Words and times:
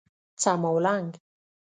څماولنګ 0.41 1.09